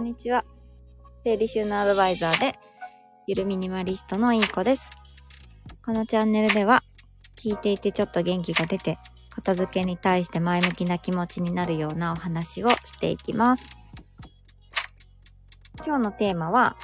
[0.00, 0.44] んにちは。
[1.24, 2.58] 整理収納アドバイザーで、
[3.26, 4.90] ゆるミニマリストのいい子です。
[5.84, 6.82] このチャンネルでは、
[7.36, 8.98] 聞いていてちょっと元気が出て、
[9.28, 13.76] 片付けに対して前向きな気持ちになるようなお話をしていきます。
[15.84, 16.76] 今日のテーマは、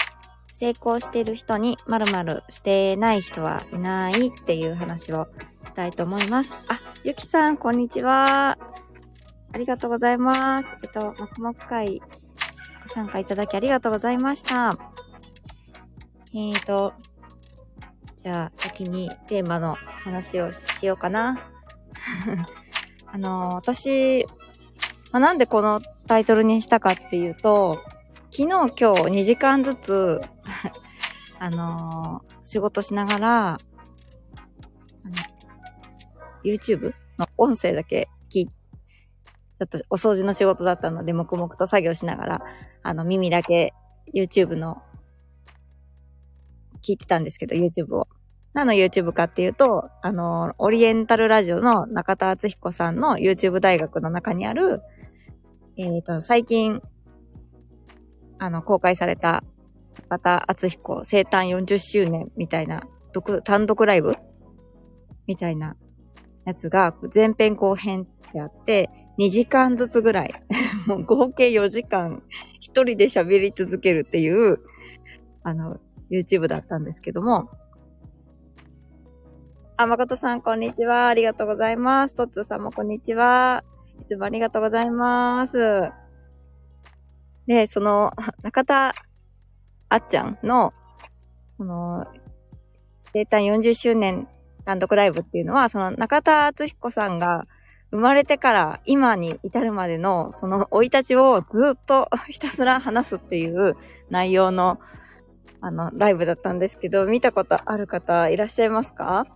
[0.59, 5.29] 成功してる人に〇〇してない人はいないっていう話を
[5.65, 6.55] したいと思います。
[6.69, 8.59] あ、ゆきさん、こんにちは。
[9.55, 10.67] ありがとうございます。
[10.83, 12.03] えっと、黙々会
[12.87, 14.79] ご参加いただきありがとうございました。
[16.33, 16.93] えーと、
[18.17, 21.51] じゃあ先にテーマの話をしようかな。
[23.13, 24.25] あの、私、
[25.11, 27.83] まあ、なんでこのタイトルにしたかっていうと、
[28.31, 30.21] 昨日今日2時間ずつ、
[31.41, 33.59] あの仕事しながら、あの
[36.45, 38.09] YouTube の音声だけ
[39.59, 42.41] ちょっとお掃除の仕事だったので、黙々と作業しながら、
[42.83, 43.73] あの、耳だけ
[44.15, 44.83] YouTube の、
[46.87, 48.09] 聞いてたんですけど、YouTube を。
[48.53, 54.83] 何の YouTube かっていうと、あの、オリエンタルラジオの中田敦彦さんの YouTube 大学の中にある、
[55.77, 56.81] えっ、と、最近、
[58.39, 59.43] あの、公開された
[60.09, 62.83] 中田敦彦生誕40周年みたいな、
[63.13, 64.17] 独単独ライブ？
[65.27, 65.77] みたいな
[66.45, 70.43] やつが前編後編ってあって、2時間ずつぐらい、
[70.87, 72.23] もう合計4時間
[72.61, 74.61] 一人で喋り続けるっていう、
[75.43, 77.51] あの、YouTube だったんですけども。
[79.79, 81.09] あ、誠さん、こんにちは。
[81.09, 82.15] ありがとうございます。
[82.15, 83.65] トッツーさんもこんにちは。
[84.03, 85.93] いつもありがとうございます。
[87.47, 88.95] で、その、 中田
[89.89, 90.73] あっちゃんの、
[91.57, 92.07] その、
[93.01, 94.29] 生誕40周年
[94.65, 97.47] 単独ライブっていうのは、その中田敦彦さんが
[97.91, 103.77] 生まれてから今に至るまでのその生い立ちをずっとひたすら話すっていう
[104.11, 104.81] 内容の
[105.61, 109.27] あのライブだったんですけど、見たことある方いらっしゃいますか？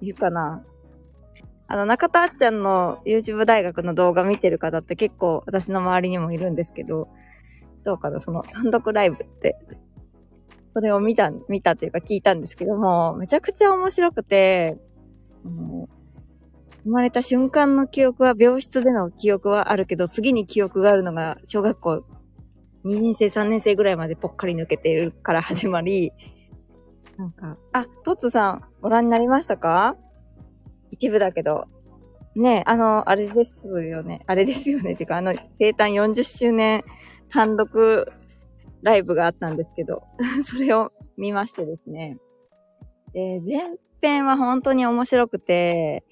[0.00, 0.62] いるかな？
[1.66, 7.08] あの、中田あっちゃんの YouTube 大学の動画見てる方って結構私の周りにもいるんですけど、
[7.84, 8.20] どうかな？
[8.20, 9.56] その単独ライブって。
[10.68, 14.76] それを見た、見たというか聞いたんですけども、めちゃくちゃ面白くて、
[15.44, 15.88] うん
[16.84, 22.04] 生まれた瞬間の記憶は、病室での記憶はあるけど、次に記憶があるのが、小学校
[22.84, 26.12] 2年生、3年生ぐらいまでぽっかり抜けているから始まり、
[27.16, 29.96] なんか、あ、トッツさん、ご覧になりましたか？
[30.90, 31.66] 一部だけど。
[32.36, 34.22] ね、あの、あれですよね。
[34.26, 34.96] あれですよね。
[34.96, 36.82] てか、あの、生誕40周年
[37.30, 38.12] 単独
[38.82, 40.02] ライブがあったんですけど、
[40.44, 42.18] それを見ましてですね。
[43.12, 46.04] で、前編は本当に面白くて、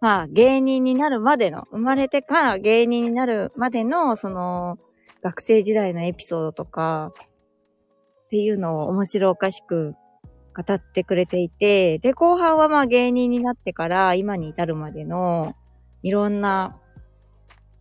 [0.00, 4.78] まあ芸人になるまでの、生まれてから芸人になるまでの、その、
[5.22, 7.12] 学生時代のエピソードとか、
[8.26, 9.94] っていうのを面白おかしく
[10.54, 15.54] 語ってくれていて、で、後半はまあ芸人になってから今に至るまでの、
[16.02, 16.76] いろんな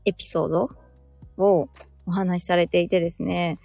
[0.06, 0.70] エピソード
[1.38, 1.70] を
[2.06, 3.60] お話しされていてですね、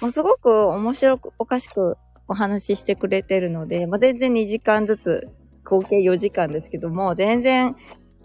[0.00, 1.96] もうすごく面白く、おかしく
[2.26, 5.28] お話ししてくれてるので、まあ、全然2時間ずつ、
[5.70, 7.76] 合計4時間ですけども、全然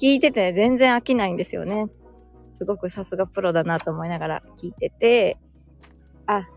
[0.02, 1.86] 聞いてて全然飽きないんですよね。
[2.56, 5.38] すごくさすがプロだなと思いながら聞いてて、
[6.26, 6.48] あ、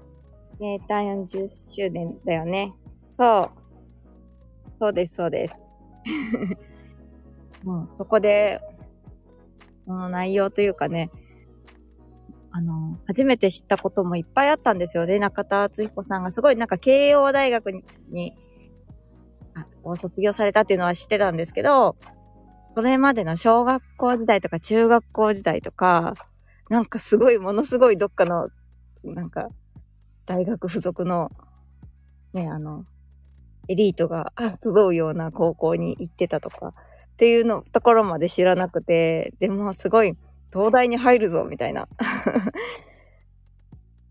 [0.59, 2.73] 生誕40周年だよね。
[3.19, 3.59] そう。
[4.81, 5.55] そうです、そうです。
[7.65, 8.61] もうそこで、
[9.85, 11.11] その内容というかね、
[12.51, 15.19] あの、初めて知ったこともいっぱいあったんですよね。
[15.19, 17.73] 中田敦彦さんがすごいなんか慶応大学
[18.11, 18.35] に、
[19.89, 21.97] を卒業されたっていうのは知ってたんですけど、
[22.75, 26.15] それまでの小学校時代とか中学校時代とか、
[26.69, 28.49] なんかすごい、ものすごいどっかの、
[29.03, 29.49] なんか、
[30.27, 31.31] 大学付属の、
[32.35, 32.85] ね、あの、
[33.69, 40.17] エリートが集うような高校に行ってたとか、っていうの、ところまで知らなくて、でもすごい、
[40.53, 41.89] 東大に入るぞ、みたいな。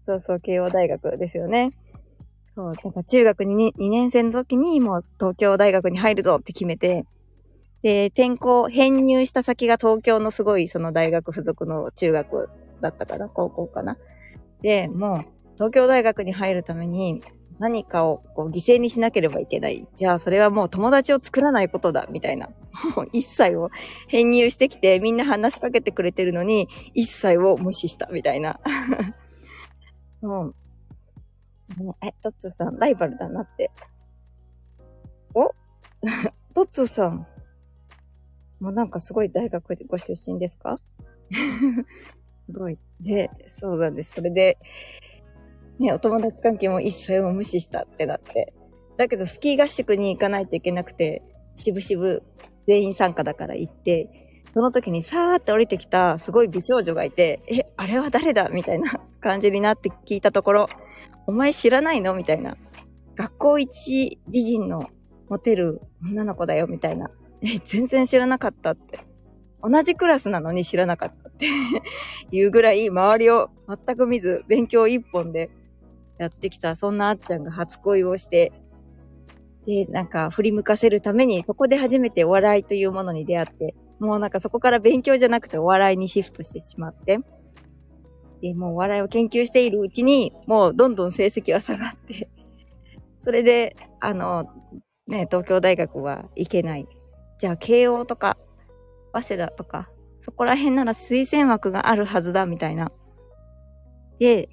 [0.03, 1.71] そうそう、慶応大学ですよね。
[2.57, 7.06] そう、なんか中学 2, 2年生の時にもう東京大学に入るぞって決めて、
[7.83, 12.50] で、転校、編入した先が東京のすごいその大学付属の中学
[12.81, 14.00] だったかな、高校かな。
[14.63, 17.21] で、もう東京大学に入るために
[17.59, 19.88] 何かをこう犠牲にしなければいけない。
[19.95, 22.50] じゃあそれはもう友達を作らないことだ、みたいな。
[22.95, 23.69] もう一切を
[24.07, 28.59] 編入してきてみんな話しかけてくれてるのに一切を無視した、みたいな。
[30.24, 30.56] もう、
[31.75, 33.72] ねえ、トッツーさん、ライバルだなって。
[35.34, 35.54] お？
[36.56, 37.28] トッツーさん。
[38.60, 40.78] もうなんかすごい大学でご出身ですか？
[40.78, 42.80] す ごい。
[43.02, 44.14] で、そうなんです。
[44.14, 44.58] それで、
[45.78, 48.54] ね、お友達関係も一切を無視したってなって。
[48.98, 51.22] だけど、スキー合宿に行かないといけなくて、
[51.56, 52.24] しぶしぶ
[52.66, 54.10] 全員参加だから行って、
[54.54, 58.50] その時にさーって降りてきたすごい美少女がいて、え、あれは誰だ？
[58.50, 60.68] みたいな感じになって聞いたところ、
[61.27, 62.13] お前知らないの？
[62.15, 62.57] みたいな。
[63.15, 64.89] 学校一美人の
[65.29, 67.12] モテる女の子だよみたいな。
[67.41, 69.00] え、全然知らなかったって。
[69.62, 71.47] 同じクラスなのに知らなかったって
[72.31, 75.50] いうぐらい周りを全く見ず勉強一本で
[76.18, 78.53] やってきた、そんなあっちゃんが初恋をして、
[79.65, 87.19] で、なんか振り向かせるためにそこで初めてお笑いというものに出会って、もうなんかそこから勉強じゃなくてお笑いにシフトしてしまって、
[88.42, 92.30] で、もう笑いを研究しているうちに、もうどんどん成績は下がって
[93.22, 94.45] それで、あの、
[95.07, 96.88] ね、東京大学は行けない。
[97.39, 98.38] じゃあ、慶応とか、
[99.13, 99.89] 早稲田とか、
[100.19, 102.92] そこら辺なら推薦枠があるはずだ、みたいな。
[104.19, 104.50] で、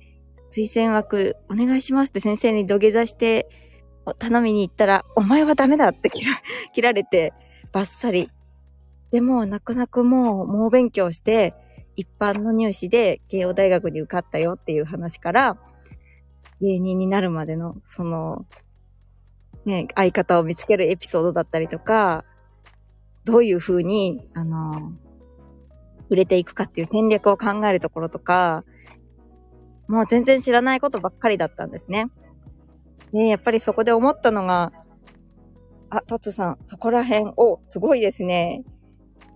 [0.50, 3.48] 推薦枠お願いしますって先生に土下座して
[4.18, 6.42] 頼みに行ったら、お前はダメだって切ら
[6.74, 7.32] 切られて、
[7.72, 8.30] バッサリ。
[9.10, 11.54] でも、泣く泣くもう猛勉強して、
[11.96, 15.56] 一般の入試で慶応大学に受かったよっていう話から、
[16.60, 18.46] 芸人になるまでの、その、
[19.64, 22.24] ね、相方を見つけるエピソードだったりとか、
[23.24, 24.92] どういう風に、あの、
[26.10, 28.64] 売れていくかっていう戦略を考えるところとか、
[29.88, 32.10] もう全然知らないことばっかりだったんですね。
[33.12, 34.72] で、やっぱりそこで思ったのが、
[35.90, 38.64] あ、トツさん、そこら辺、お、すごいですね。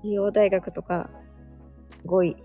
[0.03, 1.11] 医療大学とか、
[2.01, 2.37] すごい、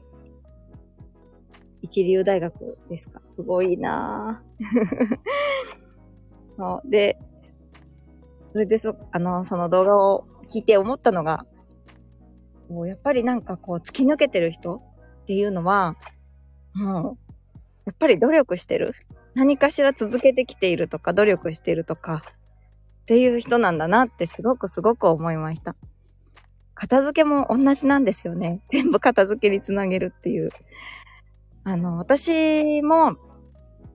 [1.83, 3.21] 一流大学ですか？
[3.29, 4.41] すごいな
[6.57, 7.17] ぁで、
[8.53, 11.45] それでそ、あの、その動画を聞いて思ったのが、
[12.69, 15.95] こうやっぱりなんかこう突き抜けてる人っていうのは、
[16.73, 17.17] もう、
[17.85, 18.93] やっぱり努力してる。
[19.35, 22.23] 何かしら続けてきているとか、努力してるとか、
[23.01, 25.75] っていう人なんだなってすごくすごく思いました。
[26.75, 28.61] 片付けも同じなんですよね。
[28.69, 30.49] 全部片付けにつなげるっていう。
[31.63, 33.15] あの、私も、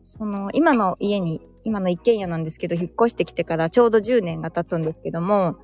[0.03, 5.57] その、今の家に、今の一軒家なんですけど、引っ越してきてからちょうど10年が経つんですけども、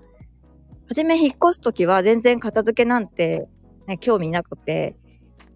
[0.87, 3.49] はじめ引っ越すときは全然片付けなんて、
[3.87, 4.97] ね、興味なくて、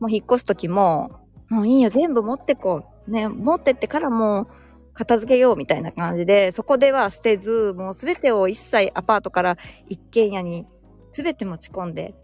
[0.00, 1.10] もう引っ越すときも、
[1.50, 3.10] もういいよ、全部持ってこう。
[3.10, 4.48] ね、持ってってからもう
[4.94, 9.56] 片付けようみたいな感じで、そこでは捨てず、もうすべてを一切アパートから
[9.88, 10.66] 一軒家に
[11.12, 12.14] すべて持ち込んで、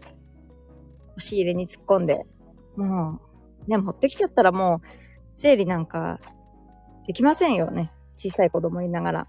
[1.17, 2.25] 押し入れに突っ込んで、
[2.75, 3.24] もう、
[3.67, 4.87] ね、持ってきちゃったらもう、
[5.39, 6.19] 整理なんか、
[7.07, 7.91] できませんよね。
[8.17, 9.27] 小さい子供いながら。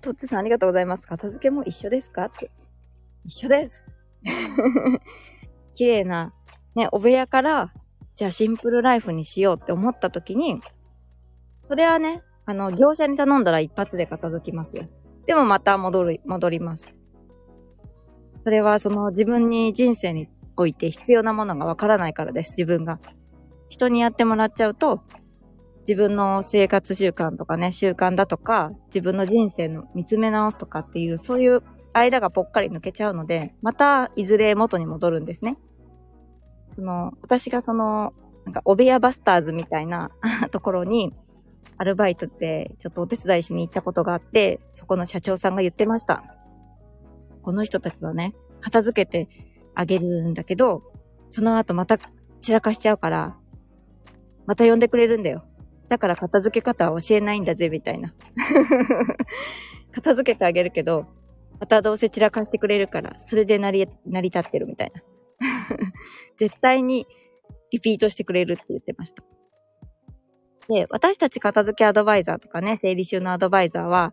[0.00, 1.06] とっちさんありがとうございます。
[1.06, 2.26] 片付けも一緒ですか？
[2.26, 2.50] って。
[3.24, 3.84] 一緒です。
[5.74, 6.32] 綺麗な、
[6.74, 7.72] ね、お部屋から、
[8.14, 10.62] じゃあシンプルライフにしようって思った時に、
[11.62, 14.86] それはね、あの、業者に頼んだら一発で片付きますよ。
[15.26, 16.88] でもまた戻る、戻ります。
[18.44, 23.00] それはその自分に人生において必要なものがわからないからです、自分が。
[23.68, 25.02] 人にやってもらっちゃうと、
[25.80, 35.56] 自分の生活習慣とかね、習慣だとか、自分の人生の見つめ直すとかっていう、そういう間がぽっかり抜けちゃうので、またいずれ元に戻るんですね。
[36.68, 38.12] その、私がその、
[38.44, 40.10] なんか、お部屋バスターズみたいな
[40.50, 41.14] ところに、
[41.78, 46.24] アルバイトってちょっとお手伝いしに行ったことがあって、そこの社長さんが言ってました。
[47.42, 49.28] この人たちはね、片付けて
[49.74, 50.82] あげるんだけど、
[51.28, 51.98] その後また
[52.40, 53.36] 散らかしちゃうから、
[54.46, 55.44] また呼んでくれるんだよ。
[55.88, 58.14] だから片付け方は教えないんだぜ、みたいな。
[59.92, 61.06] 片付けてあげるけど、
[61.60, 65.02] またどうせ散らかしてくれるから、それで成り、成り立ってるみたいな。
[66.38, 67.06] 絶対に
[67.70, 69.22] リピートしてくれるって言ってました。
[70.68, 74.12] で、私たち片付けアドバイザーとかね、整理収納アドバイザーは、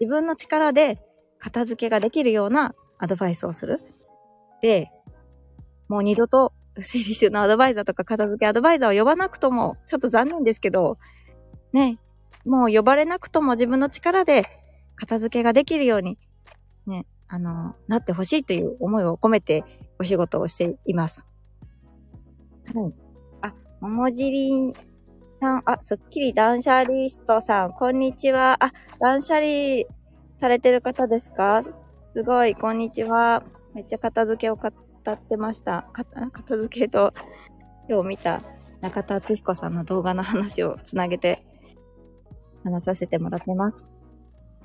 [0.00, 0.98] 自分の力で
[1.38, 3.80] 片付けができるようなアドバイスをする。
[4.60, 4.90] で、
[5.88, 10.98] もう二度と整理収納アドバイザーとか片付けアドバイザーを呼ばなくとも、ちょっと残念ですけど、
[11.72, 11.98] ね、
[12.44, 14.44] もう呼ばれなくとも自分の力で
[14.96, 16.18] 片付けができるように
[16.86, 19.64] ね、あの、なってほしいという思いを込めて
[19.98, 21.24] お仕事をしています。
[22.74, 22.94] はい。
[23.42, 24.72] あ、ももじりん
[25.40, 28.56] さん、あ、すっきり断捨リストさん、こんにちは。
[28.64, 29.84] あ、断捨離
[30.40, 31.62] されてる方ですか？
[32.14, 33.42] すごい、こんにちは。
[33.74, 34.56] めっちゃ片付けを
[35.04, 35.88] 語ってました。
[35.92, 37.12] 片付けと、
[37.88, 38.42] 今日見た
[38.80, 41.44] 中田敦彦さんの動画の話をつなげて
[42.64, 43.86] 話させてもらってます。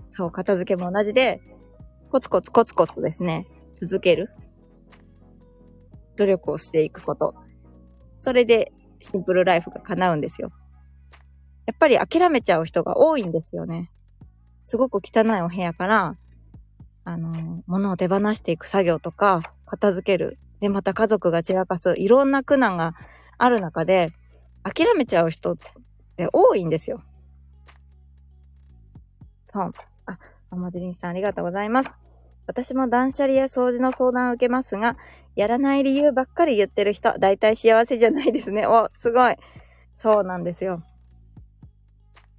[0.10, 1.42] そう、片付けも同じで、
[2.12, 4.30] コツコツコツコツですね、続ける。
[6.16, 7.36] 努力をしていくこと。
[8.20, 10.52] それでシンプルライフが叶うんですよ。
[11.66, 13.92] やっぱり諦めちゃう人が多いんですよね。
[14.64, 16.16] すごく汚いお部屋から、
[17.08, 20.38] あの、物を手放していく作業とか、片付ける。
[20.60, 21.96] で、また家族が散らかす。
[21.98, 22.96] いろんな苦難が
[23.38, 24.12] ある中で、
[24.64, 25.58] 諦めちゃう人っ
[26.18, 27.02] て多いんですよ。
[29.46, 29.72] そう。
[30.06, 31.90] あ、あまじりんさんありがとうございます。
[32.46, 34.98] 私も断捨離や掃除の相談を受けますが、
[35.38, 38.68] やらない理由ばっかり言ってる人、大体幸せじゃないですね。
[38.68, 39.38] お、すごい。
[39.96, 40.84] そうなんですよ。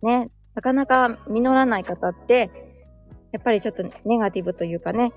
[0.02, 2.67] ね、なかなか実らない方って、
[3.38, 5.12] やっぱりちょっとネガティブというかね、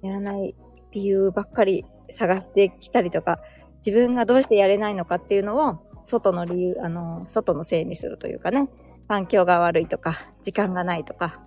[0.00, 0.54] やらない
[0.92, 3.40] 理由ばっかり探してきたりとか、
[3.84, 8.68] 自分がどうしてやれないのかっていうのを、外の理由、あの、外のせいにするというかね、
[9.08, 11.42] 環境が悪いとか、時間がないとか、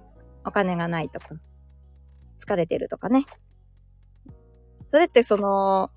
[0.46, 1.30] お金がないとか、
[2.46, 3.26] 疲れてるとかね。
[4.90, 5.90] それってその、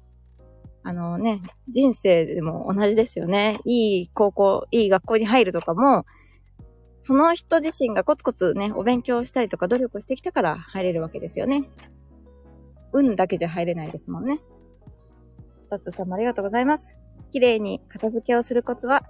[0.85, 3.59] あのね、人生でも同じですよね。
[3.65, 6.07] いい高校、いい学校に入るとかも、
[7.05, 11.69] その人自身がコツコツね、お勉強したりとか努力してきたから入れるわけですよね。
[12.93, 14.41] 運だけじゃ入れないですもんね。
[15.71, 16.99] タツさんもありがとうございます。
[17.33, 19.03] 綺麗に片付けをするコツは、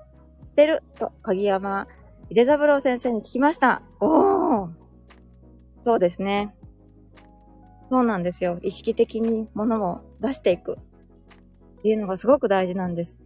[0.50, 1.88] 捨てると、鍵山
[2.30, 3.82] 井出三郎先生に聞きました。
[4.00, 4.68] おー
[5.82, 6.54] そうですね。
[7.90, 8.58] そうなんですよ。
[8.62, 10.78] 意識的に物を出していく。
[11.80, 13.18] っていうのがすごく大事なんです。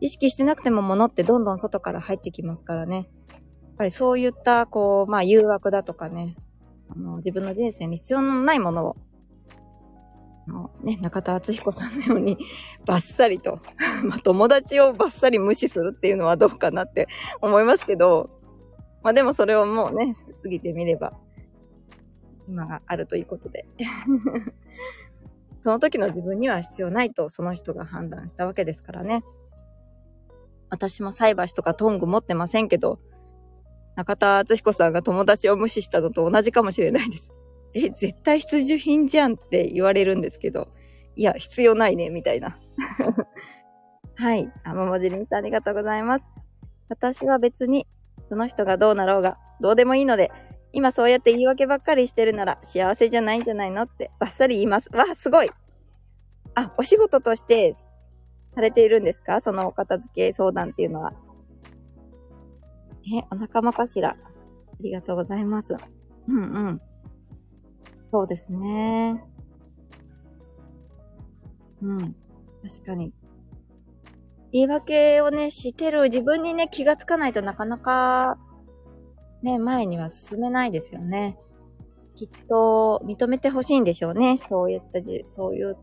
[0.00, 3.10] 意識してなくても物ってどんどん外から入ってきますからね。
[3.80, 6.36] ぱりそういった、こう、まあ、誘惑だとかね、
[6.90, 8.96] あの、自分の人生に必要のないものを、
[10.46, 12.36] あのね、中田敦彦さんのように、
[12.84, 13.58] バッサリと
[14.04, 17.08] まあ、友達をバッサリ無視するっていうのはどうかなって
[17.40, 18.28] 思いますけど、
[19.02, 21.14] まあでもそれをもうね、過ぎてみれば、
[22.46, 23.64] 今があるということで
[25.62, 29.22] その時の自分には必要ないとその人が判断したわけですからね。
[30.68, 32.98] 私も菜箸とかトング持ってませんけど、
[34.00, 37.30] 中田敦彦さんが友達を無視したのと同じかもしれないです。
[37.74, 40.68] え、絶対必需品じゃんって言われるんですけど、
[41.16, 42.58] いや、必要ないね、みたいな。
[44.16, 44.50] はい。
[44.64, 46.24] あ、ままじりんさんありがとうございます。
[46.88, 47.86] 私は別に、
[48.30, 50.32] その人がどうなろうが、どうでもいいので、
[50.72, 54.88] 今そうやって言い訳ばっかりしてるなら幸せじゃないんじゃないのってバッサリ言います。
[54.94, 55.50] わ、すごい
[56.54, 57.76] あ、お仕事として
[58.54, 59.40] されているんですか？
[59.40, 61.12] そのお片付け相談っていうのは。
[63.06, 64.10] え、お仲間かしら。
[64.10, 64.16] あ
[64.80, 65.76] りがとうございます。
[66.28, 66.40] うんう
[66.72, 66.80] ん。
[68.10, 69.22] そうですね。
[71.82, 72.14] うん。
[72.62, 73.12] 確かに。
[74.52, 78.36] 言い訳をね、してる自分にね、気がつかないとなかなか、
[79.42, 81.38] ね、前には進めないですよね。
[82.16, 84.36] きっと、認めてほしいんでしょうね。
[84.36, 85.76] そういったじ、そういう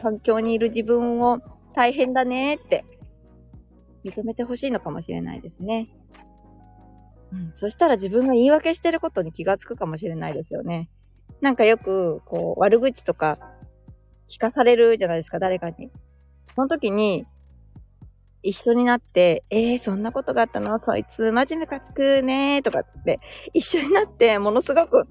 [0.00, 1.40] 環境にいる自分を
[1.74, 2.84] 大変だねって、
[4.04, 5.88] 認めてほしいのかもしれないですね。
[7.54, 10.88] そしたら自分が言い訳してることに気がつくかもしれないですよね。
[11.40, 13.38] なんかよく、こう、悪口とか
[14.28, 15.90] 聞かされるじゃないですか、誰かに。
[16.54, 17.26] その時に、
[18.42, 20.78] 一緒になって、えー、そんなことがあったの？
[20.78, 23.18] そいつ真面目かつくねーとかって、
[23.52, 25.02] 一緒になって、ものすごく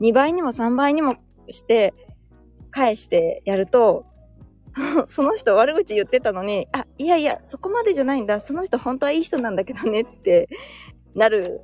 [0.00, 1.16] 2倍にも3倍にも
[1.50, 1.94] して、
[2.70, 4.06] 返してやると、
[5.08, 8.38] その人悪口言ってたのに、あ、いやいや、そこまでじゃないんだ。
[8.38, 10.48] その人本当はいい人なんだけどねって
[11.14, 11.60] なる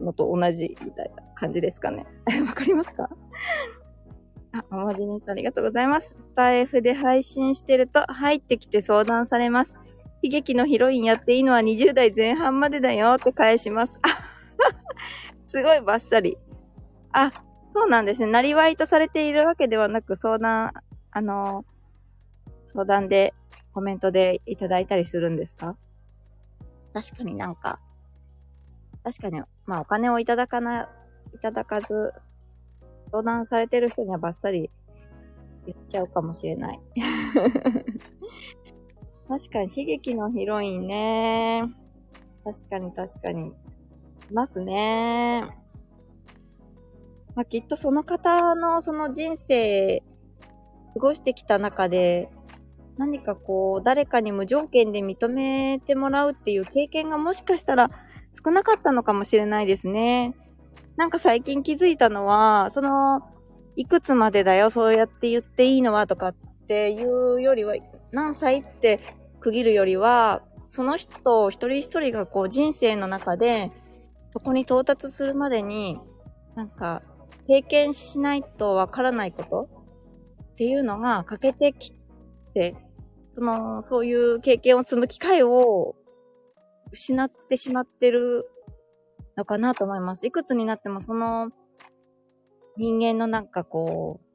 [0.00, 2.06] のと同じみたいな感じですかね。
[2.46, 3.08] わかりますか？
[4.52, 6.08] あ、おまじにさんありがとうございます。
[6.08, 9.74] スタイフで配信してると入ってきて相談されます。
[10.22, 13.92] 悲劇のヒロインやっていいのは20代前半までだよって返します。
[14.02, 14.08] あ
[15.46, 16.36] すごいバッサリ。
[17.12, 17.30] あ、
[17.70, 18.26] そうなんですね。
[18.26, 20.72] なりわいとされているわけではなく相談、
[21.12, 21.64] あの、
[22.66, 23.32] 相談で
[23.72, 25.76] コメントでいただいたりするんですか？
[26.94, 27.78] 確かになんか、
[29.04, 30.88] 確かに、まあお金をいただかな、
[31.34, 32.12] いただかず、
[33.10, 34.70] 相談されてる人にはバッサリ
[35.66, 36.80] 言っちゃうかもしれない。
[39.28, 41.62] 確かに悲劇のヒロインね。
[42.44, 43.48] 確かに確かに。
[43.48, 43.52] い
[44.32, 45.42] ますね。
[47.34, 50.02] まあ、きっとその方のその人生、
[50.92, 52.30] 過ごしてきた中で、
[52.96, 57.90] 何かこう、誰かに無条件で認めてもらうっていう経験がもしかしたら
[58.44, 60.34] 少なかったのかもしれないですね。
[60.96, 63.22] なんか最近気づいたのは、その、
[63.76, 66.34] いくつまでだよ、そうやって言っていいのはとかっ
[66.66, 67.74] ていうよりは、
[68.10, 69.00] 何歳って
[69.40, 73.70] 区切るよりは、その人一人一人がこう人生の中で、
[74.32, 75.98] そこに到達するまでに、
[76.54, 77.02] なんか、
[77.46, 79.68] 経験しないとわからないこと
[80.52, 81.92] っていうのが欠けてき
[82.52, 82.74] て、
[83.34, 85.94] その、そういう経験を積む機会を
[86.92, 88.48] 失ってしまってる
[89.36, 90.26] のかなと思います。
[90.26, 91.50] いくつになってもその
[92.76, 94.28] 人間のなんかこう、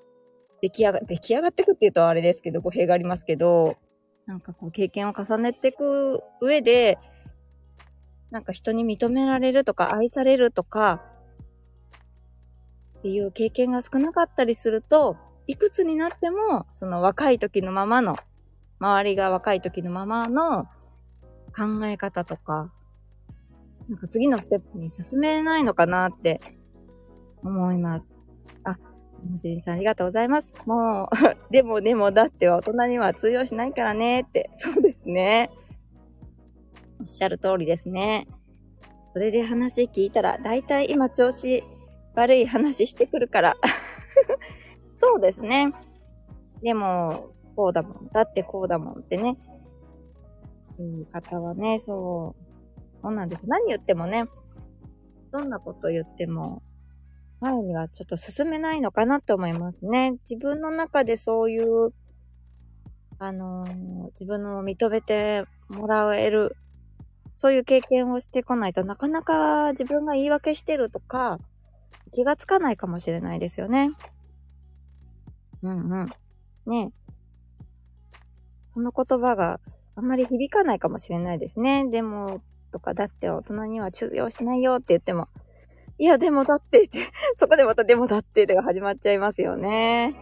[0.61, 3.77] 出来上が、出来上がってくって言うとあれですけど、語弊がありますけど、
[4.25, 6.99] なんかこう経験を重ねていく上で、
[8.31, 11.03] なんか人に認められるとか愛されるとか、
[12.99, 15.17] っていう経験が少なかったりすると、
[15.47, 18.15] いくつになっても、その若い時のままの、
[18.79, 20.67] 周りが若い時のままの
[21.55, 22.71] 考え方とか、
[23.89, 26.41] なんか次のステップに進めないのかなって
[27.43, 28.15] 思います。
[28.63, 30.53] あ、もじりさんありがとうございます。
[30.65, 31.15] もう、
[31.51, 34.49] でもでもだって大人には通用しないからねって。
[34.57, 35.51] そうですね。
[36.99, 38.27] おっしゃる通りですね。
[39.13, 41.63] それで話聞いたら、だいたい今調子
[42.15, 43.55] 悪い話してくるから。
[44.95, 45.73] そうですね。
[46.61, 48.07] でも、こうだもん。
[48.11, 49.37] だってこうだもんってね。
[50.81, 52.43] いう方はね、そう。
[53.01, 53.41] そうなんです。
[53.45, 54.25] 何言ってもね、
[55.31, 56.63] どんなこと言っても、
[57.41, 60.13] 前にはちょっと進めないのかなって思いますね。
[60.29, 61.93] 自分の中でそういう、
[63.19, 66.55] あのー、自分の認めてもらえる、
[67.33, 71.39] そういう経験をしてこないとなかなか自分が言い訳してるとか、
[72.13, 73.91] 気がつかないかもしれないですよね。
[75.61, 76.07] うんうん。
[76.65, 76.91] ね
[78.73, 79.59] その言葉が
[79.95, 81.89] あんまり響かないかもしれないですね。
[81.89, 85.27] でも、とか、だって大人には通用しないよって言っても、
[85.99, 86.99] いや、でもだってって、
[87.37, 90.15] そこでまたでもだってでが始まっちゃいますよね。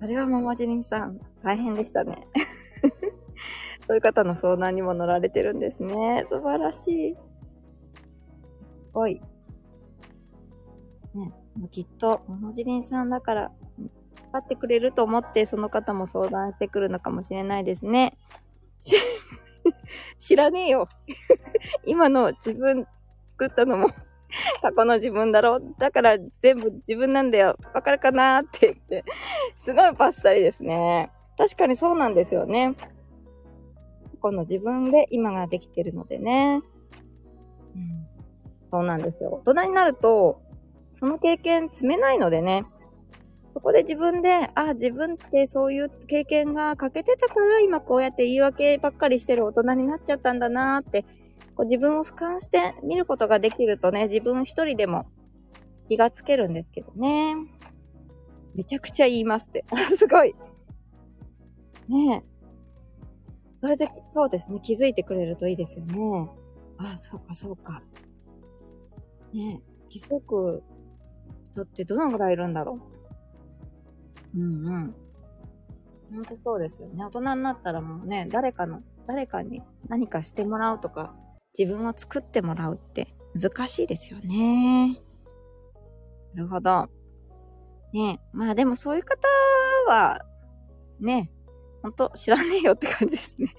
[0.00, 2.26] それはママジニさん、大変でしたね。
[3.86, 6.26] そういう方の相談にも乗られてるんですね。
[6.28, 7.14] 素晴らしい。
[7.14, 7.20] す
[8.92, 9.22] ごい。
[11.14, 11.32] ね、
[11.70, 13.88] きっと、ママジリンさんだから、分
[14.32, 18.15] かってくれると思って、その方も相談してくるのかもしれないですね。
[20.26, 20.88] 知らねえよ。
[21.86, 22.84] 今の自分
[23.28, 23.90] 作ったのも
[24.60, 27.56] 過去の自分だろだから全部自分なんだよ。
[27.72, 29.04] わかるかなって言って。
[29.64, 31.12] すごいバッサリですね。
[31.38, 32.74] 確かにそうなんですよね。
[34.20, 36.60] 過去の自分で今ができてるのでね。
[37.76, 38.08] うん、
[38.72, 39.40] そうなんですよ。
[39.44, 40.42] 大人になると、
[40.90, 42.64] その経験積めないのでね。
[43.56, 51.06] そこで自分で、あ、自分ってそういう経験が欠けてたから今こうやって言い訳ばっかりしてる大人になっちゃったんだなーって、
[51.54, 55.06] こう自分を俯瞰して見ることができるとね、自分一人でも
[55.88, 57.34] 気がつけるんですけどね。
[58.54, 59.64] めちゃくちゃ言いますって。
[59.96, 60.34] すごい。
[61.88, 62.22] ねえ。
[63.62, 64.60] それで、そうですね。
[64.62, 66.28] 気づいてくれるといいですよね。
[66.76, 67.82] ああ、そうか、そうか。
[69.32, 69.88] ねえ。
[69.88, 70.62] 気づく
[71.44, 72.96] 人ってどのぐらいいるんだろう。
[74.34, 74.94] うんうん。
[76.12, 77.04] ほんとそうですよね。
[77.04, 81.14] 大人になったらもうね、誰かの、誰かに何かしてもらうとか、
[81.58, 85.00] 自分を作ってもらうって難しいですよね。
[86.34, 86.88] なるほど。
[87.92, 89.26] ねまあでもそういう方
[89.88, 90.20] は、
[91.00, 91.30] ね、
[91.82, 93.54] ほんと知らねえよって感じですね。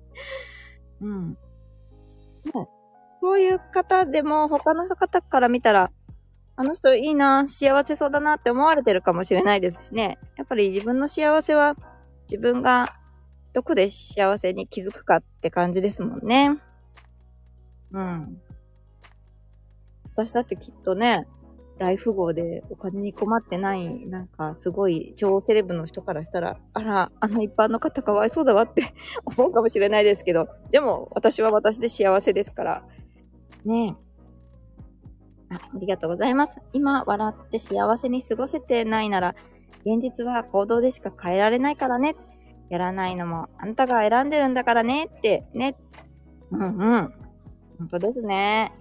[1.00, 1.30] うん。
[1.32, 1.36] ね
[3.20, 5.90] そういう方でも他の方から見たら、
[6.56, 10.18] あの人いいな、幸せそうだなって思われてるかもしれないですしね。
[10.36, 11.74] やっぱり自分の幸せは
[12.28, 12.94] 自分が
[13.52, 16.56] どこで幸せに気づくかって感じですもんね。
[17.92, 18.40] うん。
[20.14, 21.26] 私だってきっとね、
[21.78, 32.84] 大富豪でお金に困ってない、なんかすごい超セレブの人からしたら、あら、あの一般の方かわいそうだわって思うかもしれないですけど、でも私は私で幸せですから、
[33.64, 33.96] ね。
[35.50, 36.52] あありがとうございます。
[36.72, 39.34] 今、笑って幸せに過ごせてないなら、
[39.84, 42.16] 現実は行動でしか変えられないからね。
[42.70, 45.76] やらないのも、あんたが選んでるんだからねって、ね。
[46.50, 47.12] うんうん。
[47.78, 48.72] 本当ですね。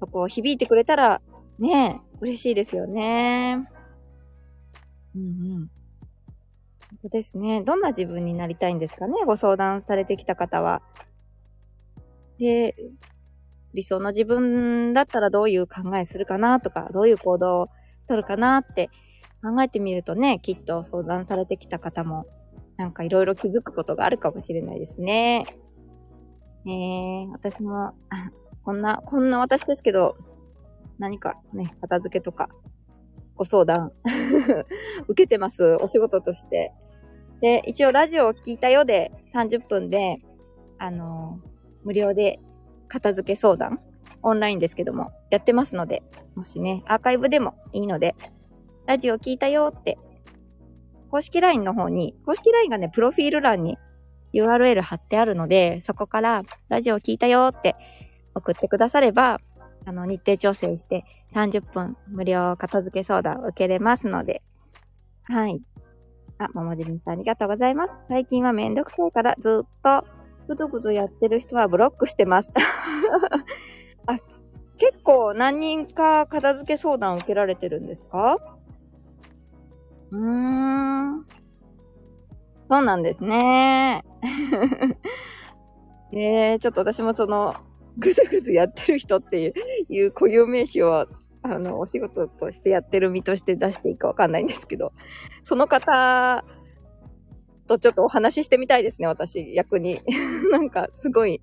[0.00, 1.20] そこを響いてくれたら、
[1.58, 3.68] ね嬉しいですよね。
[5.14, 5.70] うんうん。
[6.90, 7.62] 本当ですね。
[7.62, 10.82] どんな自分になりたいんですかねご相談されてきた方は。
[12.38, 12.76] で、
[13.74, 17.68] 理想の自分だったらどういう考えするかなとか、どういう行動を
[18.08, 18.90] 取るかなって
[19.42, 22.26] 考えてみるとね、きっと相談されてきた方も、
[22.76, 25.44] なんかいろいろ気づくことがあるかもしれないですね。
[26.66, 27.94] えー、私も、
[28.64, 30.16] こんな、こんな私ですけど、
[30.98, 32.48] 何かね、片付けとか、
[33.36, 33.92] ご相談
[35.06, 35.76] 受けてます。
[35.80, 36.72] お仕事として。
[37.40, 40.18] で、一応ラジオを聞いたようで30分で、
[40.78, 41.48] あのー、
[41.84, 42.40] 無料で
[42.88, 43.80] 片付け相談、
[44.22, 46.02] オンラインですけども、やってますので、
[46.34, 48.14] もしね、アーカイブでもいいので、
[48.86, 49.98] ラジオ聞いたよって、
[51.10, 53.78] 公式 LINE の方に、公式 LINE がね、プロフィール欄に
[54.34, 57.76] URL 貼ってあるので、そこからラジオ聞いたよって
[58.34, 59.40] 送ってくだされば、
[59.84, 64.42] あの、日程調整して30分無料片付け相談受けれますので、
[65.24, 65.60] はい。
[66.38, 67.92] あ、ももじりんさんありがとうございます。
[68.08, 70.06] 最近はめんどくさいからずっと
[70.48, 72.50] ぐずぐずやってる人はブロックしてます。
[74.06, 74.18] あ、
[74.78, 78.38] 結構何人か片付け相談を受けられてるんですか？
[80.10, 81.26] うーん。
[82.66, 84.02] そうなんですね。
[86.12, 87.54] えー、ちょっと私もその、
[87.98, 89.54] ぐずぐずやってる人っていう
[89.90, 91.06] いう固有名詞を、
[91.42, 94.92] あの、お仕事としてやってる身として出していいかわかんないんですけど、
[95.42, 96.44] その方
[97.68, 100.02] とちょっとお話ししてみたいですね、私、逆に。
[100.50, 101.40] なんか、すごい、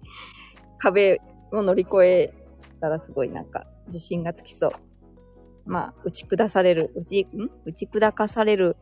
[0.79, 1.21] 壁
[1.53, 2.33] を乗り越え
[2.81, 4.71] たらすごいなんか、自信がつきそう。
[5.65, 7.49] まあ、打ち下される、打ち、ん？
[7.65, 8.75] 打ち砕かされる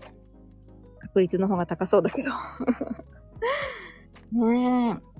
[1.00, 2.32] 確率の方が高そうだけど。
[4.48, 5.14] ねえ。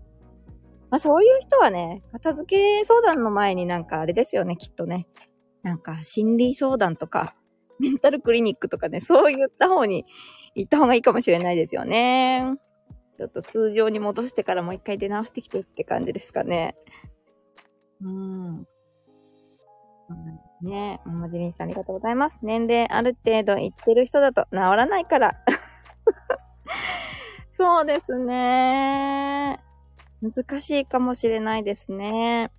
[0.90, 2.46] まあそういう人はね、片付
[2.80, 5.08] け相談の前になんかあれですよね、きっとね。
[5.62, 7.36] なんか心理相談とか、
[7.80, 10.06] メンタルクリニックとかね、そういった方に
[10.56, 12.56] 行った方がいいかもしれないですよね。
[13.18, 16.76] ちょっと通常に戻してからもう一回出直してきてって感じですかね。
[18.02, 18.68] うん。
[20.62, 22.38] ねえ、マジリンさんありがとうございます。
[22.42, 25.36] 年齢ある程度いってる人だと治らないから。
[27.52, 29.60] そうですね。
[30.22, 32.52] 難しいかもしれないですね。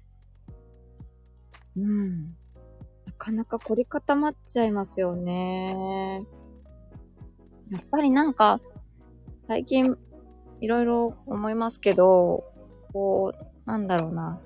[1.76, 2.36] うん。
[3.06, 6.24] なかなか凝り固まっちゃいますよね。
[7.70, 8.60] やっぱりなんか、
[9.46, 9.96] 最近、
[10.60, 12.44] いろいろ思いますけど、
[12.92, 14.40] こう、なんだろうな。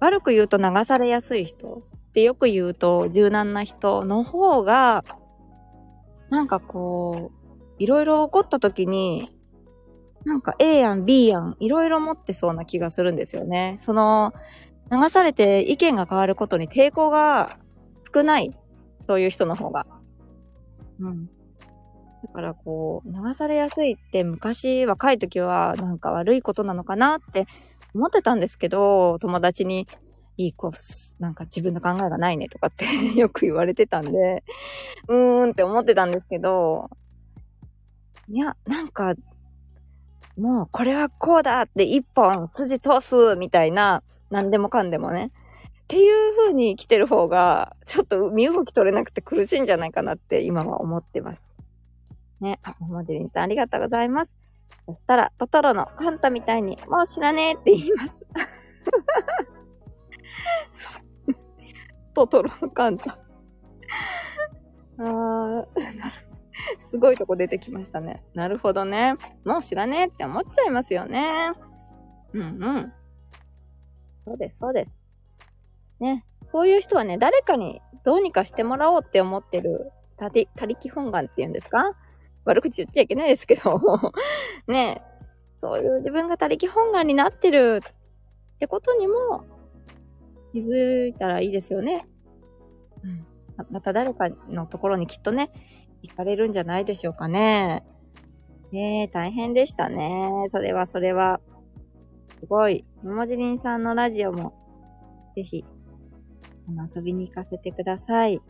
[0.00, 5.04] 悪く言うと流されやすい人ってよく言うと柔軟な人の方が、
[6.30, 9.30] なんかこう、いろいろ起こった時に、
[10.24, 13.76] なんか A やん B やん、いろいろ持ってそうな気がするんですよね。
[13.78, 14.32] その、
[14.90, 17.58] 流されて意見が変わることに抵抗が
[18.14, 18.50] 少ない。
[19.00, 19.86] そういう人の方が。
[21.00, 21.28] うん。
[22.26, 27.46] だからこう、流されやすいって昔若い時はなんか悪いことなのかなって
[27.94, 29.86] 思ってたんですけど、友達に、
[30.36, 30.72] いい子、
[31.20, 34.42] なんか自分の考えがないねとかって よく言われてたんで、
[35.06, 36.90] うーんって思ってたんですけど、
[38.28, 39.14] いや、なんか
[40.36, 45.30] もうこれはこうだって一本筋通すみたいな、何でもかんでもね。
[45.84, 51.42] っていう風に来てる方が、ちょっと身動き取れなくて苦しいんじゃないかなって今は思ってます。
[52.44, 54.30] ね、あ、ももじりんさんありがとうございます。
[54.86, 58.14] そしたら、トトロのカンタみたいに、もう知らねえって言います。
[62.14, 63.18] トトロのカンタ。
[64.98, 65.66] あー、
[66.90, 68.22] すごいとこ出てきましたね。
[68.34, 69.14] なるほどね。
[69.44, 71.52] もう知らねえって思っちゃいますよね。
[72.34, 72.92] うんうん。
[74.26, 74.90] そうです、そうです。
[76.00, 76.24] ね。
[76.52, 81.96] そういう人はね、誰かにどうにかしてもらおうって思ってる、たり、他力本願って言うんですか
[82.44, 83.80] 悪口言っちゃいけないですけど
[84.68, 85.02] ね
[85.58, 87.80] そういう自分が他力本願になってる
[88.56, 89.44] ってことにも
[90.52, 92.06] 気づいたらいいですよね。
[93.02, 93.26] うん。
[93.70, 95.50] また誰かのところにきっとね、
[96.02, 97.84] 行かれるんじゃないでしょうかね。
[98.70, 100.46] ねえ、大変でしたね。
[100.50, 101.40] それはそれは。
[102.40, 102.84] すごい。
[103.02, 104.54] ももじりんさんのラジオも、
[105.34, 105.64] ぜひ、
[106.94, 108.40] 遊びに行かせてください。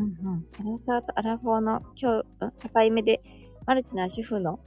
[0.00, 0.46] うんうん。
[0.58, 3.20] アラサーとアラフォーの今日、境目で、
[3.66, 4.58] マルチな主婦の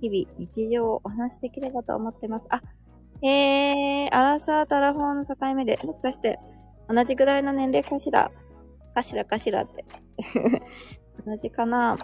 [0.00, 2.46] 日々、日常をお話しできればと思ってます。
[2.48, 2.62] あ、
[3.22, 6.38] えー、アラサーとアラフォーの境目で、もしかして、
[6.88, 8.32] 同じぐらいの年齢かしら？
[8.94, 9.84] かしらかしらって。
[11.26, 11.98] 同じかな？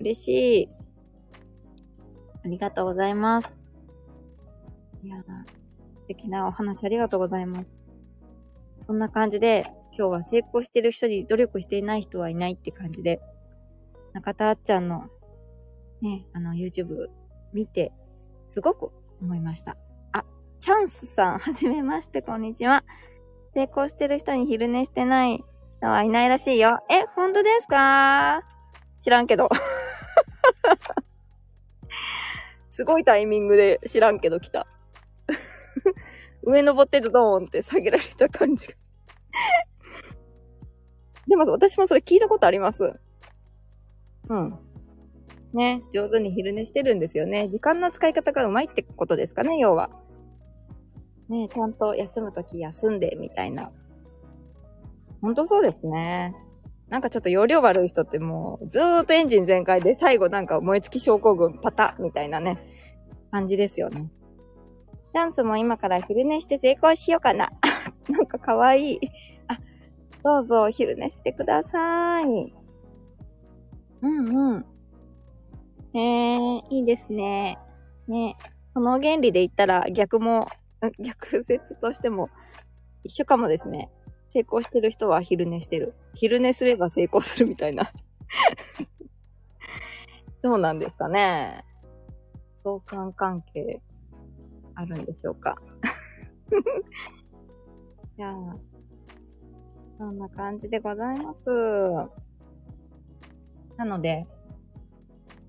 [0.00, 0.28] 嬉し
[0.64, 0.68] い。
[2.44, 3.48] ありがとうございます。
[5.04, 7.68] いや、素敵なお話ありがとうございます。
[8.78, 13.20] そんな感じで、今日は成功してる人に努力していない人はいないって感じで、
[14.12, 15.08] 中田あっちゃんの
[16.00, 17.08] ね、あの YouTube
[17.52, 17.90] 見て、
[18.46, 19.76] すごく思いました。
[20.12, 20.24] あ、
[20.60, 22.84] チャンスさん、はじめまして、こんにちは。
[23.54, 26.78] 成功してる人に昼寝してない人はいないらしいよ。
[26.88, 28.42] え、本当ですか？
[29.00, 29.48] 知らんけど。
[32.70, 34.68] すごいタイミングで知らんけど来た。
[36.44, 38.74] 上登ってドーンって下げられた感じが
[41.28, 42.94] でも私もそれ聞いたことあります。
[44.28, 44.58] うん。
[45.52, 47.48] ね、上手に昼寝してるんですよね。
[47.48, 49.90] 時間の使い方がうまいってことですかね、要は。
[51.28, 53.70] ね、ちゃんと休むとき休んで、みたいな
[55.20, 56.34] ほんとそうですね。
[56.88, 62.58] なんかちょっと容量悪い人ってもうずーっとエンジン全開で最後なんか燃え尽き症候群パタみたいなね。
[63.30, 64.10] 感じですよね。
[65.12, 67.50] チャンスも今から昼寝して成功しようかな。
[68.08, 69.00] なんかかわいい。
[70.24, 72.52] どうぞ昼寝してください。
[74.02, 74.64] うんうん。
[75.94, 77.58] えー、いいですね。
[78.06, 78.36] ね。
[78.72, 80.40] その原理で言ったら逆も、
[80.98, 82.30] 逆説としても
[83.04, 83.90] 一緒かもですね。
[84.28, 85.94] 成功してる人は昼寝してる。
[86.14, 87.90] 昼寝すれば成功するみたいな
[90.42, 91.64] どうなんですかね。
[92.56, 93.80] 相関関係
[94.74, 95.56] あるんでしょうか。
[98.16, 98.56] じゃあ、
[99.98, 101.50] そんな感じでございます。
[103.76, 104.28] なので、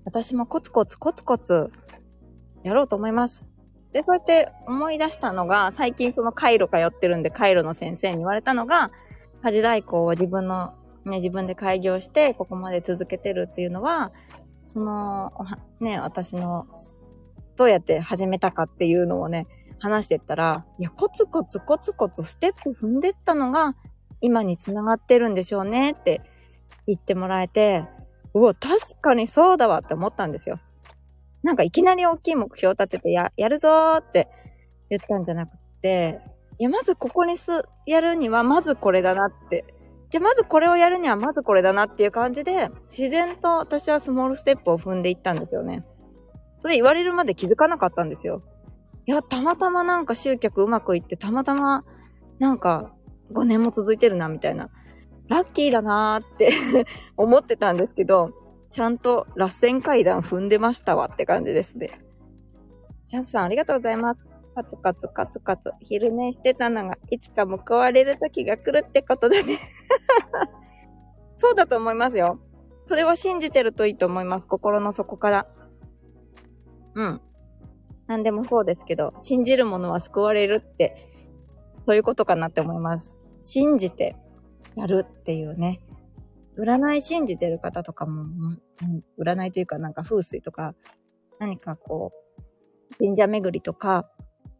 [0.04, 1.70] 私もコツコツコツコツ
[2.64, 3.44] やろうと思います。
[3.92, 8.90] で、そうやって思い出したのが、最近その回路通ってるんで、回路の先生に言われたのが、
[9.42, 14.10] 家事代行を自分の、ね、自分で開業して、ここまで続けてるっていうのは、
[14.66, 15.32] その、
[15.78, 16.66] ね、私の、
[17.56, 19.46] どうやって始めたかっていうのをね、
[19.78, 23.76] 話してったら、いや、コツコツコツコツステップ踏んでったのが、
[24.20, 26.22] 今につながってるんでしょうねって
[26.86, 27.84] 言ってもらえて、
[28.34, 30.60] うわ、確かにそうだわって思ったんですよ。
[31.42, 34.28] なんかいきなり大きい目標を立ててや、やるぞーって
[34.90, 36.20] 言ったんじゃなくて、
[36.58, 39.64] いや、まずここにす、やるには、まずこれだなって。
[40.10, 45.84] じゃ、まずこれをやるには、まずこれだなっていう感じで、自然と私はスモールステップを踏んでいったんですよね。
[46.60, 48.42] それ言われるまで気づかなかったんですよ。
[49.06, 51.84] いや、たまたまなんか集客うまくいって、たまたま
[52.38, 52.92] なんか
[53.32, 54.70] 5年も続いてるな、みたいな。
[55.28, 56.50] ラッキーだなーって
[57.16, 58.32] 思ってたんですけど、
[58.70, 62.00] ちゃんと螺旋階段踏んでましたわって感じですね。
[63.08, 64.20] チャンスさんありがとうございます。
[64.54, 65.70] カツカツカツカツ。
[65.80, 69.58] 昼寝してたのが、いつか報われる時が来るってことだね
[71.36, 72.38] そうだと思いますよ。
[72.88, 74.48] それは信じてるといいと思います。
[74.48, 75.46] 心の底から。
[76.94, 77.20] うん。
[78.08, 81.08] 何でもそうですけど、信じるものは救われるって、
[81.86, 83.16] そういうことかなって思います。
[83.40, 84.16] 信じて
[84.74, 85.80] やるっていうね。
[86.58, 88.26] 占い信じてる方とかも、
[89.18, 90.74] 占いというかなんか風水とか、
[91.38, 94.10] 何かこう、神社巡りとか、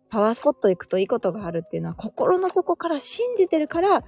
[0.09, 4.03] パワースポット行くといいことがあるっていうのは心の底から信じてるから、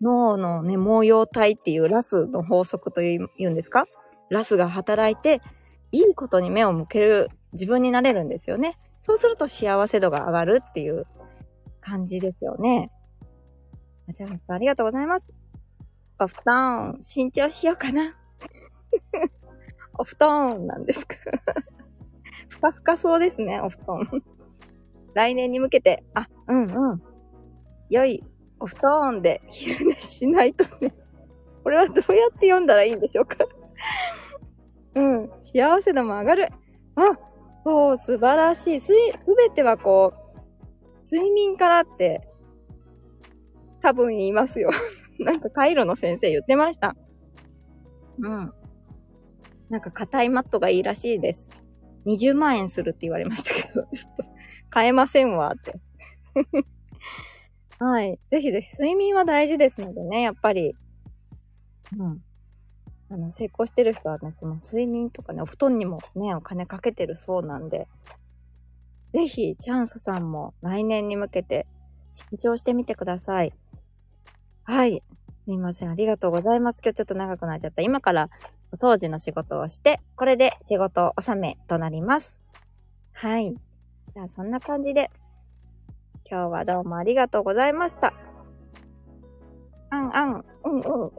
[0.00, 3.86] 脳のね、毛様体っていうラスの法則というんですか？
[4.30, 5.40] ラスが働いて、
[5.90, 8.78] いいことに目を向ける自分になれるんですよね。
[9.00, 11.06] そうすると幸せ度が上がるっていう
[11.80, 12.90] 感じですよね。
[14.08, 15.32] あちゃんさんありがとうございます。
[16.18, 18.14] お布団、新調しようかな。
[19.98, 21.16] お布団なんですか
[22.48, 24.22] ふかふかそうですね、お布団。
[25.14, 27.02] 来年に向けて、あ、うんうん。
[27.90, 28.22] 良い
[28.60, 30.94] お布団で昼寝しないとね。
[31.62, 33.38] これはどうやって読んだらいいんでしょうか
[34.94, 35.30] うん。
[35.42, 36.48] 幸せ度も上がる。
[36.94, 37.18] あ、
[37.64, 38.80] そう、素晴らしい。
[38.80, 38.92] す、
[39.22, 42.28] すべてはこう、睡眠からって、
[43.86, 44.70] 多分言いますよ。
[45.20, 46.96] なんかカイロの先生言ってました。
[48.18, 48.52] うん。
[49.70, 51.48] なんか硬いマットがいいらしいです。
[52.04, 54.24] 20万円するって言われましたけど、 ちょっと
[54.70, 55.78] 買えませんわって。
[57.78, 58.18] はい。
[58.28, 60.74] ぜひぜひ、睡眠は大事ですのでね、やっぱり。
[61.96, 62.24] うん。
[63.08, 67.86] あの、成功してる人はね、その睡眠とかね、お布団にもね、お金かけてるそうなんで、
[69.12, 71.68] ぜひ、チャンスさんも来年に向けて、
[72.10, 73.52] 慎重してみてください。
[74.68, 75.00] はい。
[75.44, 75.90] すいません。
[75.90, 76.80] ありがとうございます。
[76.82, 77.82] 今日ちょっと長くなっちゃった。
[77.82, 78.30] 今から
[78.72, 82.36] お掃除の仕事をして、これで仕事納めとなります。
[83.12, 83.54] はい。
[84.12, 85.12] じゃあそんな感じで、
[86.28, 88.12] 今日はどうもありがとうございました。
[89.90, 91.12] あんあん、うんうん。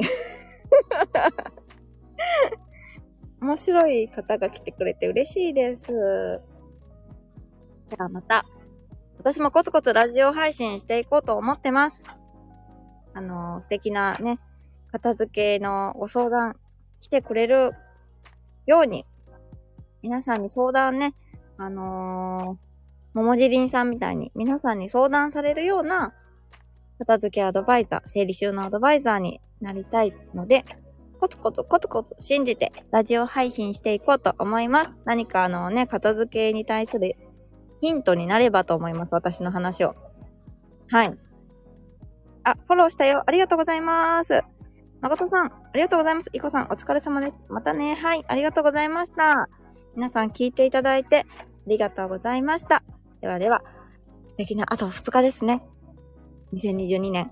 [3.47, 5.85] 面白い方が来てくれて嬉しいです。
[7.85, 8.45] じゃあまた、
[9.19, 12.05] 私もコツコツラジオ配信していこうと思ってます。
[13.17, 14.39] あの、素敵なね、
[14.91, 16.55] 片付けのご相談
[16.99, 17.71] 来てくれる
[18.67, 19.05] ように、
[20.03, 21.15] 皆さんに相談ね、
[21.57, 26.13] あのー、桃尻りさんみたいに皆さんに相談されるような
[26.99, 30.63] 片付けアドバイザー、整理収納アドバイザーになりたいので、
[31.19, 34.89] コツコツコツコツ信じてラジオ配信していこうと思います。
[35.05, 37.15] 何かあのね、片付けに対する
[37.81, 39.15] ヒントになればと思います。
[39.15, 39.95] 私の話を。
[40.89, 41.17] はい。
[42.47, 43.23] あ、フォローしたよ。
[43.25, 44.41] ありがとうございます。
[45.01, 46.29] 誠さん、ありがとうございます。
[46.31, 47.33] いこさん、お疲れ様です。
[47.49, 47.95] またね。
[47.95, 49.49] はい、ありがとうございました。
[49.95, 52.83] 皆さん聞いていただいて、ありがとうございました。
[53.19, 53.63] ではでは、
[54.27, 55.61] 素敵なあと2日ですね。
[56.53, 57.31] 2022年、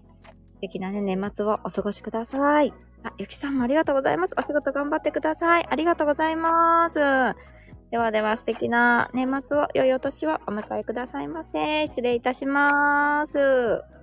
[0.55, 2.73] 素敵なね、年末をお過ごしください。
[3.03, 4.35] あ、ゆきさんもありがとうございます。
[4.37, 5.65] お仕事頑張ってください。
[5.65, 6.95] ありがとうございます。
[7.89, 11.87] ではでは素敵な年末を、良いお年をお迎えくださいませ。
[11.87, 13.94] 失礼いたします。